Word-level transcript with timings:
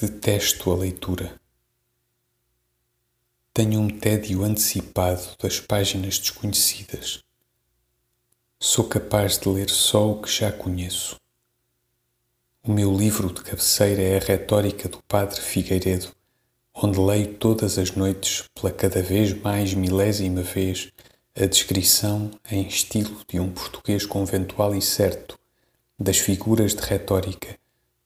Detesto 0.00 0.70
a 0.70 0.76
leitura. 0.76 1.34
Tenho 3.52 3.80
um 3.80 3.88
tédio 3.88 4.44
antecipado 4.44 5.34
das 5.42 5.58
páginas 5.58 6.20
desconhecidas. 6.20 7.24
Sou 8.60 8.84
capaz 8.84 9.38
de 9.38 9.48
ler 9.48 9.68
só 9.68 10.12
o 10.12 10.22
que 10.22 10.30
já 10.30 10.52
conheço. 10.52 11.16
O 12.62 12.70
meu 12.70 12.96
livro 12.96 13.34
de 13.34 13.42
cabeceira 13.42 14.00
é 14.00 14.18
a 14.18 14.24
Retórica 14.24 14.88
do 14.88 15.02
Padre 15.02 15.40
Figueiredo, 15.40 16.14
onde 16.72 17.00
leio 17.00 17.34
todas 17.34 17.76
as 17.76 17.90
noites, 17.90 18.44
pela 18.54 18.72
cada 18.72 19.02
vez 19.02 19.32
mais 19.32 19.74
milésima 19.74 20.42
vez, 20.42 20.92
a 21.34 21.44
descrição 21.44 22.30
em 22.48 22.68
estilo 22.68 23.20
de 23.28 23.40
um 23.40 23.50
português 23.50 24.06
conventual 24.06 24.76
e 24.76 24.80
certo 24.80 25.36
das 25.98 26.18
figuras 26.18 26.72
de 26.72 26.82
retórica 26.82 27.58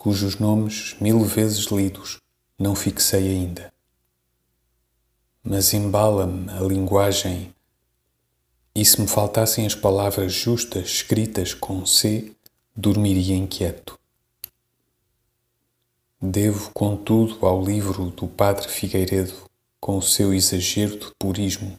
cujos 0.00 0.38
nomes, 0.38 0.96
mil 0.98 1.20
vezes 1.20 1.66
lidos, 1.66 2.22
não 2.58 2.74
fixei 2.74 3.28
ainda. 3.28 3.70
Mas 5.44 5.74
embala-me 5.74 6.50
a 6.50 6.60
linguagem, 6.60 7.54
e 8.74 8.82
se 8.82 8.98
me 8.98 9.06
faltassem 9.06 9.66
as 9.66 9.74
palavras 9.74 10.32
justas 10.32 10.86
escritas 10.86 11.52
com 11.52 11.84
C, 11.84 12.32
dormiria 12.74 13.36
inquieto. 13.36 13.98
Devo, 16.18 16.70
contudo, 16.70 17.44
ao 17.44 17.62
livro 17.62 18.06
do 18.06 18.26
Padre 18.26 18.68
Figueiredo, 18.68 19.34
com 19.78 19.98
o 19.98 20.02
seu 20.02 20.32
exagero 20.32 20.98
de 20.98 21.12
purismo, 21.18 21.78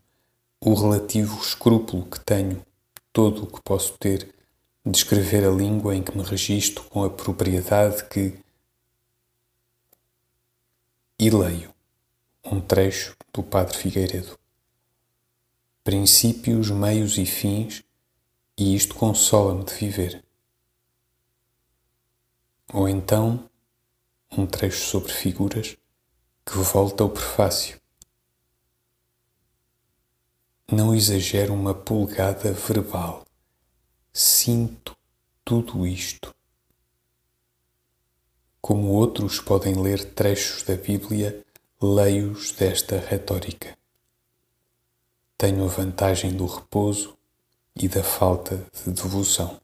o 0.63 0.75
relativo 0.75 1.41
escrúpulo 1.41 2.05
que 2.05 2.19
tenho, 2.19 2.63
todo 3.11 3.45
o 3.45 3.47
que 3.47 3.59
posso 3.63 3.97
ter, 3.97 4.31
descrever 4.85 5.45
a 5.45 5.51
língua 5.51 5.95
em 5.95 6.01
que 6.01 6.17
me 6.17 6.23
registro 6.23 6.83
com 6.85 7.03
a 7.03 7.09
propriedade 7.09 8.03
que. 8.05 8.39
E 11.19 11.29
leio 11.29 11.71
um 12.43 12.59
trecho 12.59 13.15
do 13.31 13.43
Padre 13.43 13.77
Figueiredo. 13.77 14.37
Princípios, 15.83 16.71
meios 16.71 17.17
e 17.17 17.25
fins, 17.25 17.83
e 18.57 18.75
isto 18.75 18.95
consola-me 18.95 19.63
de 19.63 19.73
viver. 19.73 20.23
Ou 22.73 22.89
então, 22.89 23.47
um 24.35 24.47
trecho 24.47 24.83
sobre 24.83 25.13
figuras 25.13 25.77
que 26.43 26.57
volta 26.57 27.03
ao 27.03 27.09
prefácio. 27.09 27.79
Não 30.71 30.95
exagero 30.95 31.53
uma 31.53 31.75
pulgada 31.75 32.51
verbal 32.53 33.25
sinto 34.13 34.95
tudo 35.43 35.87
isto. 35.87 36.35
Como 38.61 38.89
outros 38.89 39.39
podem 39.39 39.75
ler 39.75 40.13
trechos 40.13 40.63
da 40.63 40.75
Bíblia, 40.75 41.43
leio-os 41.81 42.51
desta 42.51 42.99
retórica. 42.99 43.77
Tenho 45.37 45.63
a 45.63 45.67
vantagem 45.67 46.33
do 46.33 46.45
repouso 46.45 47.17
e 47.75 47.87
da 47.87 48.03
falta 48.03 48.65
de 48.85 48.91
devoção. 48.91 49.59